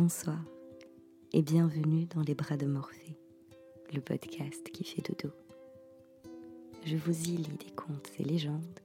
[0.00, 0.38] Bonsoir
[1.32, 3.18] et bienvenue dans les bras de Morphée,
[3.92, 5.34] le podcast qui fait dodo.
[6.84, 8.78] Je vous y lis des contes et légendes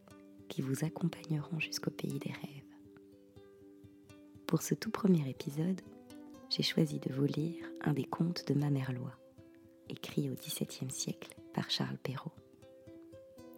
[0.50, 3.46] qui vous accompagneront jusqu'au pays des rêves.
[4.48, 5.80] Pour ce tout premier épisode,
[6.50, 9.16] j'ai choisi de vous lire un des contes de Mamerlois,
[9.90, 12.34] écrit au XVIIe siècle par Charles Perrault.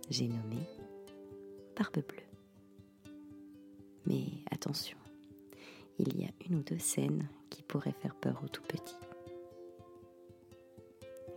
[0.09, 0.67] J'ai nommé
[1.77, 3.13] Barbe bleue.
[4.07, 4.97] Mais attention,
[5.99, 7.29] il y a une ou deux scènes
[7.79, 8.95] faire peur aux tout petits.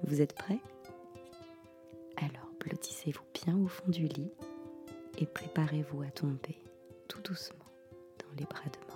[0.04, 0.60] Vous êtes prêts?
[2.16, 4.30] Alors blottissez-vous bien au fond du lit
[5.18, 6.58] et préparez-vous à tomber
[7.08, 7.58] tout doucement
[8.18, 8.87] dans les bras de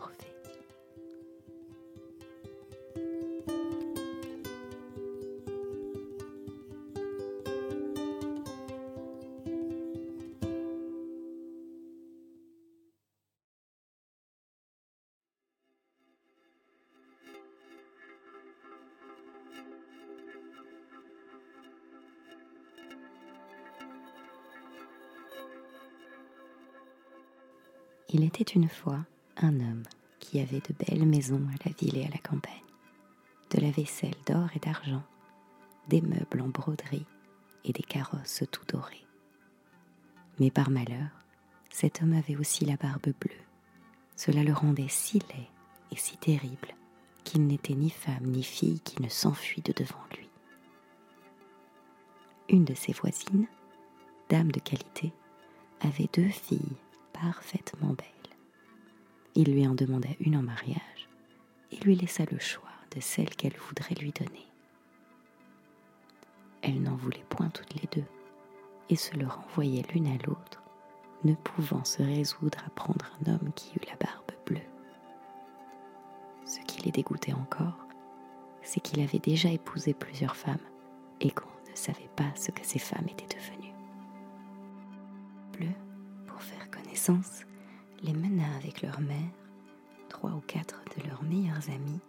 [28.14, 28.98] Il était une fois
[29.38, 29.84] un homme
[30.18, 32.52] qui avait de belles maisons à la ville et à la campagne,
[33.50, 35.02] de la vaisselle d'or et d'argent,
[35.88, 37.06] des meubles en broderie
[37.64, 39.06] et des carrosses tout dorés.
[40.38, 41.08] Mais par malheur,
[41.70, 43.30] cet homme avait aussi la barbe bleue.
[44.14, 45.48] Cela le rendait si laid
[45.90, 46.74] et si terrible
[47.24, 50.28] qu'il n'était ni femme ni fille qui ne s'enfuit de devant lui.
[52.50, 53.46] Une de ses voisines,
[54.28, 55.14] dame de qualité,
[55.80, 56.76] avait deux filles
[57.12, 58.06] parfaitement belle.
[59.34, 61.08] Il lui en demanda une en mariage
[61.70, 64.46] et lui laissa le choix de celle qu'elle voudrait lui donner.
[66.62, 68.06] Elle n'en voulait point toutes les deux
[68.90, 70.62] et se le renvoyait l'une à l'autre,
[71.24, 74.60] ne pouvant se résoudre à prendre un homme qui eut la barbe bleue.
[76.44, 77.86] Ce qui les dégoûtait encore,
[78.62, 80.58] c'est qu'il avait déjà épousé plusieurs femmes
[81.20, 83.74] et qu'on ne savait pas ce que ces femmes étaient devenues.
[85.52, 85.91] Bleu
[88.02, 89.32] les mena avec leur mère,
[90.08, 92.00] trois ou quatre de leurs meilleurs amis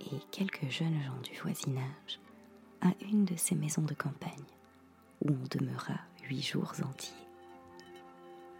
[0.00, 2.20] et quelques jeunes gens du voisinage
[2.80, 4.30] à une de ces maisons de campagne,
[5.24, 5.98] où on demeura
[6.28, 7.12] huit jours entiers.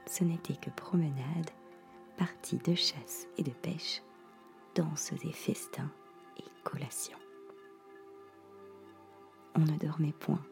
[0.06, 1.50] Ce n'était que promenade,
[2.16, 4.02] parties de chasse et de pêche,
[4.74, 5.92] danses et festins
[6.38, 7.18] et collations.
[9.54, 10.44] On ne dormait point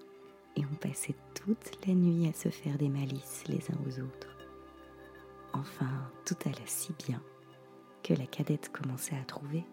[0.55, 4.38] et on passait toute la nuit à se faire des malices les uns aux autres.
[5.53, 7.21] Enfin, tout allait si bien
[8.03, 9.65] que la cadette commençait à trouver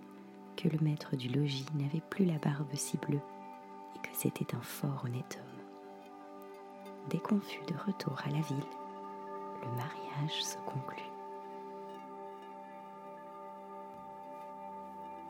[0.55, 3.21] que le maître du logis n'avait plus la barbe si bleue
[3.95, 5.55] et que c'était un fort honnête homme.
[7.09, 8.65] Dès qu'on fut de retour à la ville,
[9.61, 11.03] le mariage se conclut.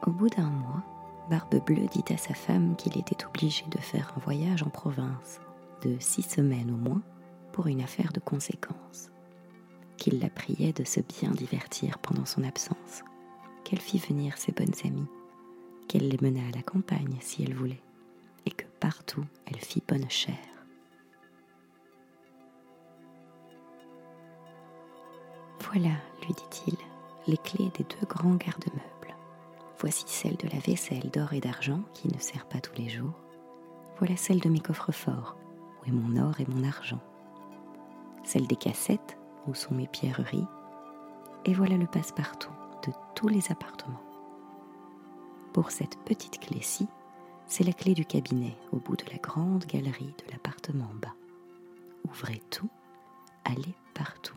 [0.05, 0.83] Au bout d'un mois,
[1.29, 5.41] Barbe Bleue dit à sa femme qu'il était obligé de faire un voyage en province
[5.81, 7.01] de six semaines au moins
[7.51, 9.09] pour une affaire de conséquence
[10.05, 13.03] qu'il la priait de se bien divertir pendant son absence,
[13.63, 15.07] qu'elle fit venir ses bonnes amies,
[15.87, 17.81] qu'elle les mena à la campagne si elle voulait,
[18.45, 20.35] et que partout elle fit bonne chère.
[25.61, 26.77] Voilà, lui dit-il,
[27.25, 29.15] les clés des deux grands garde-meubles.
[29.79, 33.19] Voici celle de la vaisselle d'or et d'argent qui ne sert pas tous les jours.
[33.97, 35.35] Voilà celle de mes coffres forts,
[35.81, 37.01] où est mon or et mon argent.
[38.23, 39.17] Celle des cassettes
[39.47, 40.47] où sont mes pierreries,
[41.45, 42.51] et voilà le passe-partout
[42.87, 44.01] de tous les appartements.
[45.53, 46.87] Pour cette petite clé-ci,
[47.47, 51.13] c'est la clé du cabinet au bout de la grande galerie de l'appartement bas.
[52.09, 52.69] Ouvrez tout,
[53.45, 54.35] allez partout.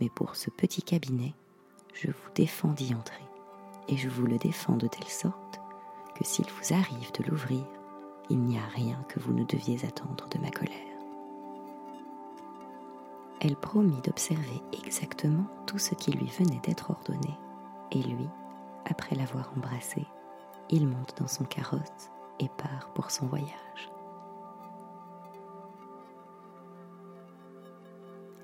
[0.00, 1.34] Mais pour ce petit cabinet,
[1.94, 3.24] je vous défends d'y entrer,
[3.88, 5.60] et je vous le défends de telle sorte
[6.16, 7.64] que s'il vous arrive de l'ouvrir,
[8.30, 10.93] il n'y a rien que vous ne deviez attendre de ma colère
[13.44, 17.38] elle promit d'observer exactement tout ce qui lui venait d'être ordonné,
[17.92, 18.28] et lui,
[18.86, 20.06] après l'avoir embrassé,
[20.70, 22.10] il monte dans son carrosse
[22.40, 23.90] et part pour son voyage.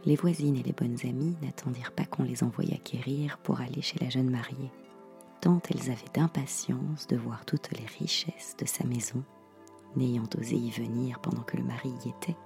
[0.04, 3.98] Les voisines et les bonnes amies n'attendirent pas qu'on les envoyât quérir pour aller chez
[4.00, 4.72] la jeune mariée,
[5.40, 9.22] tant elles avaient d'impatience de voir toutes les richesses de sa maison,
[9.96, 12.36] n'ayant osé y venir pendant que le mari y était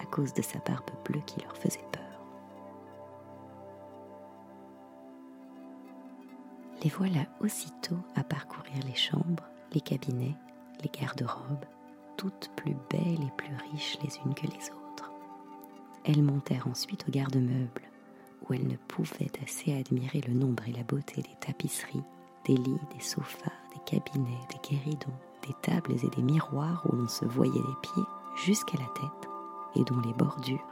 [0.00, 2.01] à cause de sa barbe bleue qui leur faisait peur.
[6.82, 10.34] Les voilà aussitôt à parcourir les chambres, les cabinets,
[10.82, 11.64] les garde-robes,
[12.16, 15.12] toutes plus belles et plus riches les unes que les autres.
[16.04, 17.88] Elles montèrent ensuite au garde-meubles,
[18.42, 22.02] où elles ne pouvaient assez admirer le nombre et la beauté des tapisseries,
[22.46, 25.14] des lits, des sofas, des cabinets, des guéridons,
[25.46, 28.02] des tables et des miroirs où l'on se voyait les pieds
[28.34, 29.30] jusqu'à la tête
[29.76, 30.66] et dont les bordures,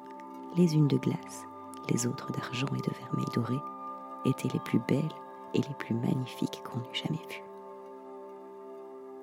[0.57, 1.45] les unes de glace,
[1.89, 3.59] les autres d'argent et de vermeil doré,
[4.25, 5.15] étaient les plus belles
[5.59, 7.43] les plus magnifiques qu'on eût jamais vues.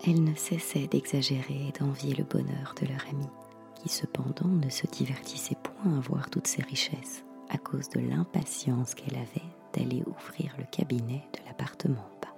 [0.05, 3.29] Elle ne cessait d'exagérer et d'envier le bonheur de leur amie,
[3.75, 8.93] qui cependant ne se divertissait point à voir toutes ces richesses à cause de l'impatience
[8.93, 9.41] qu'elle avait
[9.73, 12.35] d'aller ouvrir le cabinet de l'appartement bas.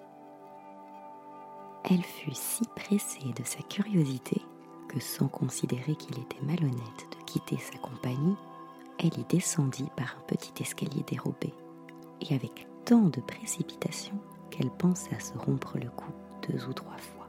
[1.83, 4.41] Elle fut si pressée de sa curiosité
[4.87, 8.35] que sans considérer qu'il était malhonnête de quitter sa compagnie,
[8.97, 11.53] elle y descendit par un petit escalier dérobé,
[12.21, 14.15] et avec tant de précipitation
[14.49, 16.11] qu'elle pensa se rompre le cou
[16.47, 17.27] deux ou trois fois.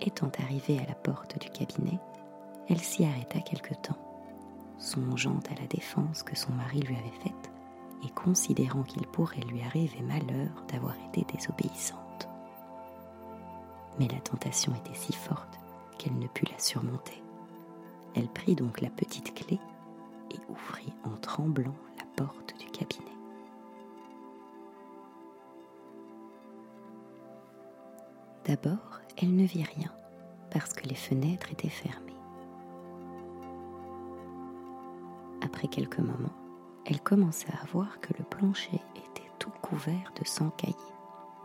[0.00, 1.98] Étant arrivée à la porte du cabinet,
[2.68, 3.98] elle s'y arrêta quelque temps,
[4.78, 7.50] songeant à la défense que son mari lui avait faite
[8.04, 12.28] et considérant qu'il pourrait lui arriver malheur d'avoir été désobéissante.
[13.98, 15.58] Mais la tentation était si forte
[15.98, 17.22] qu'elle ne put la surmonter.
[18.14, 19.58] Elle prit donc la petite clé
[20.30, 21.87] et ouvrit en tremblant la
[22.58, 23.12] du cabinet.
[28.44, 29.92] D'abord, elle ne vit rien
[30.50, 32.14] parce que les fenêtres étaient fermées.
[35.42, 36.32] Après quelques moments,
[36.86, 40.74] elle commença à voir que le plancher était tout couvert de sang caillé,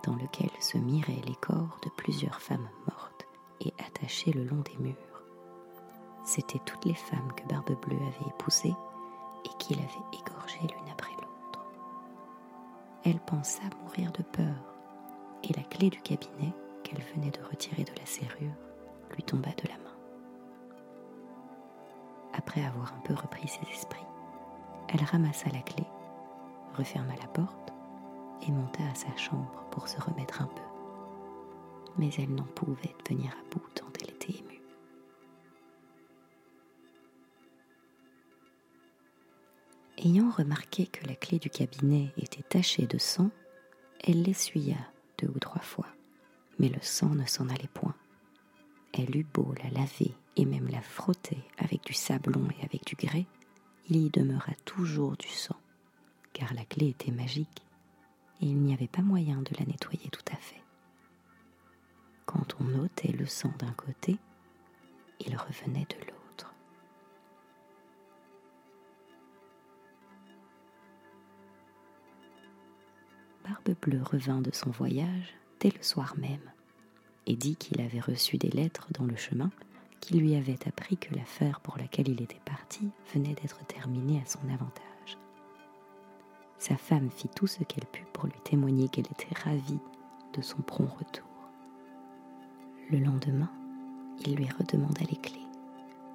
[0.03, 3.27] dans lequel se miraient les corps de plusieurs femmes mortes
[3.59, 4.95] et attachées le long des murs.
[6.23, 8.75] C'étaient toutes les femmes que Barbe Bleue avait épousées
[9.45, 10.17] et qu'il avait
[10.61, 11.65] l'une après l'autre.
[13.05, 14.55] Elle pensa mourir de peur,
[15.43, 16.53] et la clé du cabinet
[16.83, 18.53] qu'elle venait de retirer de la serrure
[19.11, 19.97] lui tomba de la main.
[22.33, 24.05] Après avoir un peu repris ses esprits,
[24.89, 25.85] elle ramassa la clé,
[26.75, 27.73] referma la porte
[28.47, 30.61] et monta à sa chambre pour se remettre un peu.
[31.97, 34.12] Mais elle n'en pouvait venir à bout tant elle
[40.05, 43.31] Ayant remarqué que la clé du cabinet était tachée de sang,
[44.01, 44.75] elle l'essuya
[45.17, 45.87] deux ou trois fois,
[46.59, 47.95] mais le sang ne s'en allait point.
[48.91, 52.95] Elle eut beau la laver et même la frotter avec du sablon et avec du
[52.95, 53.25] grès,
[53.89, 55.55] il y demeura toujours du sang,
[56.33, 57.63] car la clé était magique
[58.41, 60.61] et il n'y avait pas moyen de la nettoyer tout à fait.
[62.25, 64.17] Quand on ôtait le sang d'un côté,
[65.21, 66.22] il revenait de l'autre.
[73.53, 76.51] Barbe Bleue revint de son voyage dès le soir même
[77.27, 79.51] et dit qu'il avait reçu des lettres dans le chemin
[79.99, 84.25] qui lui avaient appris que l'affaire pour laquelle il était parti venait d'être terminée à
[84.25, 85.17] son avantage.
[86.57, 89.79] Sa femme fit tout ce qu'elle put pour lui témoigner qu'elle était ravie
[90.35, 91.29] de son prompt retour.
[92.89, 93.51] Le lendemain,
[94.25, 95.47] il lui redemanda les clés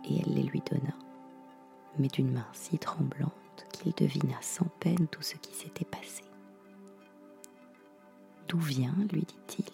[0.05, 0.95] et elle les lui donna,
[2.01, 3.33] mais d'une main si tremblante
[3.73, 6.28] qu'il devina sans peine tout ce qui s'était passé.
[8.49, 9.67] D'où vient, lui dit-il,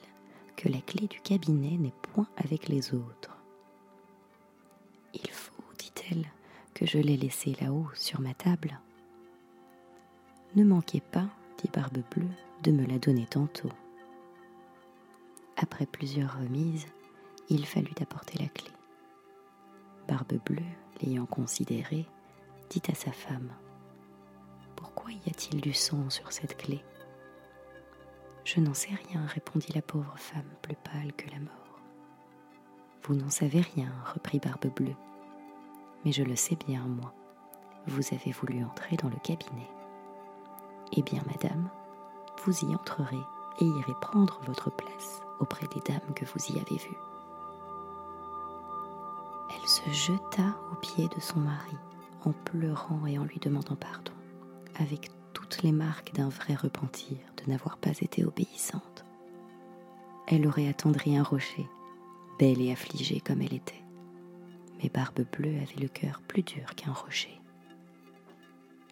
[0.56, 3.36] que la clé du cabinet n'est point avec les autres?
[5.14, 6.26] Il faut, dit-elle,
[6.74, 8.80] que je l'ai laissée là-haut sur ma table.
[10.56, 11.28] Ne manquez pas,
[11.58, 12.26] dit Barbe Bleue,
[12.64, 13.70] de me la donner tantôt.
[15.56, 16.86] Après plusieurs remises,
[17.48, 18.70] il fallut apporter la clé.
[20.08, 20.62] Barbe Bleue,
[21.00, 22.06] l'ayant considérée,
[22.70, 23.52] dit à sa femme
[24.74, 26.82] Pourquoi y a-t-il du sang sur cette clé?
[28.44, 31.80] Je n'en sais rien, répondit la pauvre femme, plus pâle que la mort.
[33.04, 34.96] Vous n'en savez rien, reprit Barbe Bleue.
[36.04, 37.14] Mais je le sais bien, moi.
[37.86, 39.68] Vous avez voulu entrer dans le cabinet.
[40.92, 41.68] Eh bien, madame,
[42.44, 43.16] vous y entrerez
[43.60, 46.98] et irez prendre votre place auprès des dames que vous y avez vues.
[49.50, 51.76] Elle se jeta aux pieds de son mari
[52.24, 54.12] en pleurant et en lui demandant pardon,
[54.76, 55.10] avec
[55.62, 59.04] les marques d'un vrai repentir de n'avoir pas été obéissante.
[60.26, 61.66] Elle aurait attendri un rocher,
[62.38, 63.82] belle et affligée comme elle était.
[64.82, 67.40] Mais Barbe Bleue avait le cœur plus dur qu'un rocher.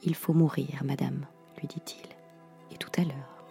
[0.02, 1.26] Il faut mourir, madame,
[1.59, 2.09] lui dit-il,
[2.75, 3.45] et tout à l'heure.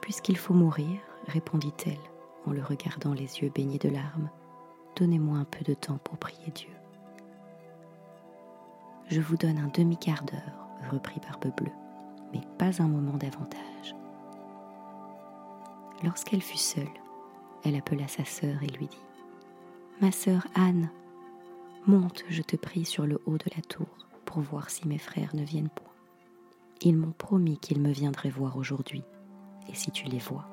[0.00, 1.98] Puisqu'il faut mourir, répondit-elle
[2.46, 4.30] en le regardant les yeux baignés de larmes,
[4.96, 6.70] donnez-moi un peu de temps pour prier Dieu.
[9.08, 10.59] Je vous donne un demi-quart d'heure,
[10.90, 11.72] reprit Barbe Bleue,
[12.32, 13.94] mais pas un moment davantage.
[16.02, 16.88] Lorsqu'elle fut seule,
[17.64, 19.02] elle appela sa sœur et lui dit
[20.00, 20.90] Ma sœur Anne,
[21.86, 23.88] monte, je te prie, sur le haut de la tour
[24.24, 25.92] pour voir si mes frères ne viennent point.
[26.82, 29.04] Ils m'ont promis qu'ils me viendraient voir aujourd'hui,
[29.68, 30.46] et si tu les vois,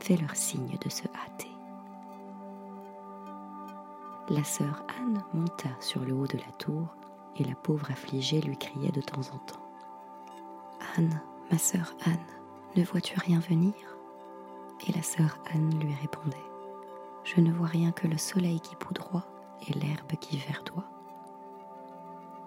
[0.00, 1.48] fais leur signe de se hâter.
[4.30, 6.96] La sœur Anne monta sur le haut de la tour,
[7.36, 9.67] et la pauvre affligée lui criait de temps en temps.
[11.50, 12.16] Ma sœur Anne,
[12.76, 13.74] ne vois-tu rien venir?
[14.86, 16.36] Et la sœur Anne lui répondait,
[17.24, 19.26] Je ne vois rien que le soleil qui poudroie
[19.68, 20.88] et l'herbe qui verdoie.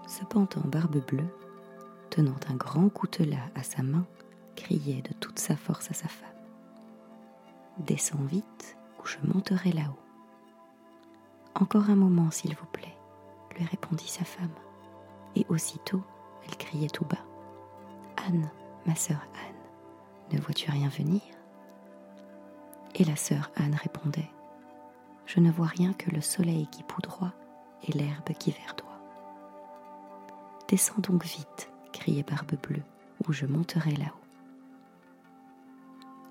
[0.08, 1.34] Cependant Barbe Bleue,
[2.10, 4.06] tenant un grand coutelas à sa main,
[4.56, 6.30] criait de toute sa force à sa femme.
[7.78, 10.00] Descends vite ou je monterai là-haut.
[11.56, 12.98] Encore un moment, s'il vous plaît,
[13.58, 14.54] lui répondit sa femme.
[15.36, 16.04] Et aussitôt,
[16.46, 17.31] elle criait tout bas.
[18.28, 18.50] Anne,
[18.86, 21.22] ma sœur Anne, ne vois-tu rien venir?
[22.96, 24.30] Et la sœur Anne répondait.
[25.26, 27.34] Je ne vois rien que le soleil qui poudroie
[27.88, 29.00] et l'herbe qui verdoie.
[30.68, 32.84] Descends donc vite, criait Barbe Bleue,
[33.28, 34.22] ou je monterai là-haut.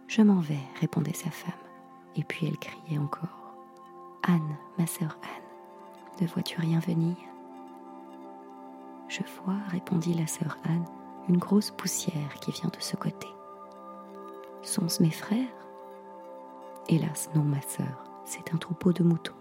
[0.08, 1.52] Je m'en vais, répondait sa femme,
[2.16, 3.54] et puis elle criait encore.
[4.22, 7.16] Anne, ma sœur Anne, ne vois-tu rien venir?
[9.08, 10.86] Je vois, répondit la sœur Anne,
[11.30, 13.28] une grosse poussière qui vient de ce côté.
[14.62, 15.46] Sont-ce mes frères?
[16.88, 19.36] Hélas, non, ma sœur, c'est un troupeau de moutons.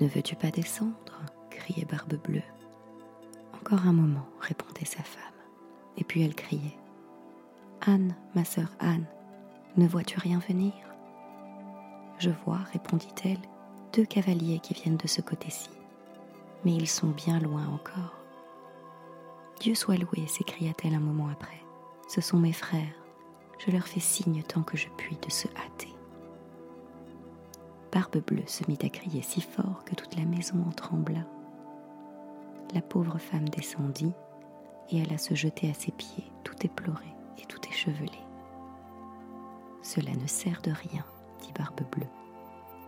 [0.00, 0.94] Ne veux-tu pas descendre?
[1.50, 2.44] criait Barbe Bleue.
[3.54, 5.22] Encore un moment, répondait sa femme.
[5.96, 6.78] Et puis elle criait.
[7.84, 9.06] Anne, ma sœur Anne,
[9.76, 10.74] ne vois-tu rien venir?
[12.18, 13.40] Je vois, répondit-elle,
[13.92, 15.70] deux cavaliers qui viennent de ce côté-ci.
[16.64, 18.23] Mais ils sont bien loin encore.
[19.60, 21.60] Dieu soit loué, s'écria-t-elle un moment après.
[22.08, 22.94] Ce sont mes frères.
[23.58, 25.94] Je leur fais signe tant que je puis de se hâter.
[27.92, 31.24] Barbe Bleue se mit à crier si fort que toute la maison en trembla
[32.74, 34.12] la pauvre femme descendit
[34.90, 38.10] et alla se jeter à ses pieds, tout éplorée et tout échevelée.
[39.82, 41.04] Cela ne sert de rien,
[41.40, 42.06] dit Barbe Bleue.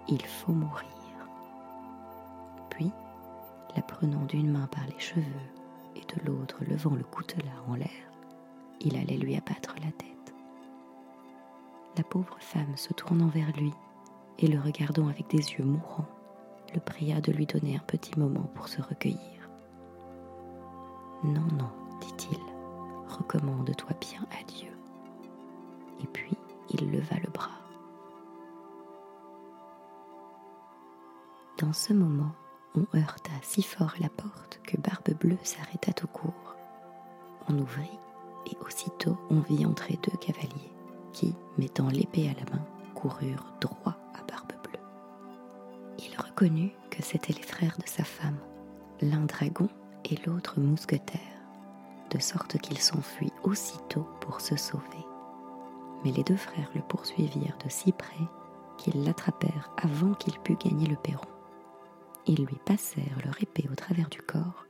[0.08, 0.88] Il faut mourir.
[2.70, 2.90] Puis,
[3.76, 5.22] la prenant d'une main par les cheveux
[5.96, 8.10] et de l'autre levant le coutelas en l'air,
[8.80, 10.34] il allait lui abattre la tête.
[11.96, 13.72] La pauvre femme se tournant vers lui
[14.38, 16.08] et le regardant avec des yeux mourants,
[16.74, 19.48] le pria de lui donner un petit moment pour se recueillir.
[21.24, 22.38] Non, non, dit-il,
[23.08, 24.70] recommande-toi bien à Dieu.
[26.02, 26.36] Et puis
[26.70, 27.50] il leva le bras.
[31.58, 32.32] Dans ce moment,
[32.76, 36.56] on heurta si fort la porte que Barbe Bleue s'arrêta tout court.
[37.48, 37.98] On ouvrit
[38.50, 40.72] et aussitôt on vit entrer deux cavaliers
[41.12, 42.64] qui, mettant l'épée à la main,
[42.94, 44.80] coururent droit à Barbe Bleue.
[45.98, 48.38] Il reconnut que c'étaient les frères de sa femme,
[49.00, 49.68] l'un dragon
[50.04, 51.20] et l'autre mousquetaire,
[52.10, 54.84] de sorte qu'il s'enfuit aussitôt pour se sauver.
[56.04, 58.24] Mais les deux frères le poursuivirent de si près
[58.76, 61.26] qu'ils l'attrapèrent avant qu'il pût gagner le perron.
[62.26, 64.66] Ils lui passèrent leur épée au travers du corps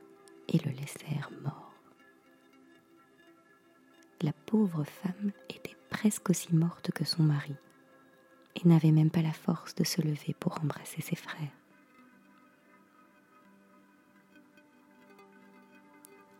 [0.47, 1.73] et le laissèrent mort.
[4.21, 7.55] La pauvre femme était presque aussi morte que son mari
[8.55, 11.51] et n'avait même pas la force de se lever pour embrasser ses frères.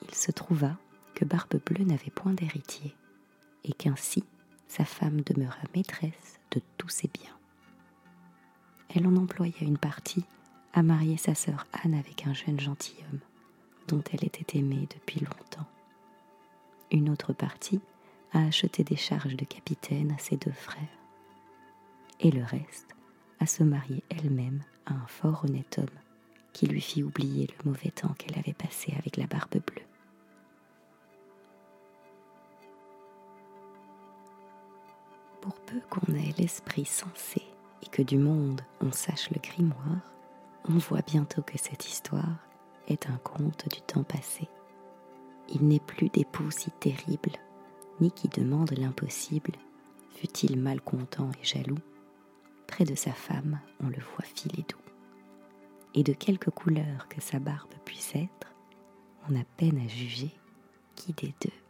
[0.07, 0.77] il se trouva
[1.13, 2.95] que Barbe Bleue n'avait point d'héritier,
[3.63, 4.23] et qu'ainsi
[4.67, 7.37] sa femme demeura maîtresse de tous ses biens.
[8.93, 10.25] Elle en employa une partie
[10.77, 13.19] à marier sa sœur Anne avec un jeune gentilhomme,
[13.87, 15.65] dont elle était aimée depuis longtemps.
[16.91, 17.81] Une autre partie
[18.31, 20.83] à acheter des charges de capitaine à ses deux frères,
[22.19, 22.95] et le reste
[23.39, 25.99] à se marier elle-même à un fort honnête homme
[26.53, 29.81] qui lui fit oublier le mauvais temps qu'elle avait passé avec la barbe bleue.
[35.41, 37.41] pour peu qu'on ait l'esprit sensé
[37.81, 40.16] et que du monde on sache le grimoire,
[40.69, 42.37] on voit bientôt que cette histoire
[42.87, 44.47] est un conte du temps passé.
[45.49, 47.31] Il n'est plus d'époux si terrible,
[48.01, 49.53] ni qui demande l'impossible,
[50.15, 51.79] fût-il malcontent et jaloux?
[52.67, 54.77] Près de sa femme, on le voit filer doux.
[55.93, 58.53] Et de quelque couleur que sa barbe puisse être,
[59.29, 60.31] on a peine à juger
[60.95, 61.66] qui des deux